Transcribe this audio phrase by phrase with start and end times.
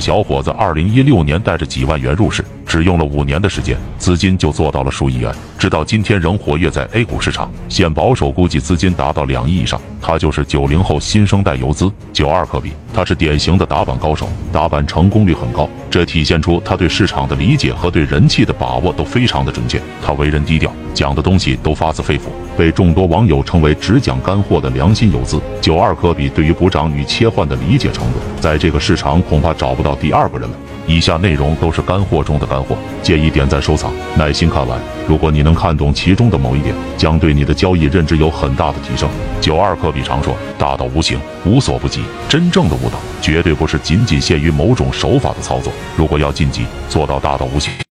[0.00, 2.44] 小伙子二零一六年带着几万元入市，
[2.76, 7.50] 只用了五年的时间，资金就做到了数亿元，直到今天仍活跃在 A 股市场。
[7.70, 9.80] 现保守估计资金达到两亿以上。
[10.02, 19.80] 他就是九零后新生代游资九二科比，他是典型的打板高手，打板成功率很高，这体现出他对市场的理解和对人气的把握都非常的准确。
[20.04, 22.24] 他为人低调，讲的东西都发自肺腑，
[22.58, 25.40] 被众多网友称为只讲干货的良心游资。
[25.62, 30.56] 九二科比对于补涨与切换的理解程度，在这个市场恐怕找不到第二个人了。
[30.86, 34.80] 以下内容都是干货中的干货，建议点赞收藏，耐心看完。
[35.08, 39.08] 如果你能看懂其中的某一点，将对你的交易认知有很大的提升。
[39.40, 45.72] 九二科比常说：“大道无形，无所不及。”真正的悟道，绝对不是仅仅限于某种手法的操作。
[45.96, 47.85] 如果要晋级，做到大道无形。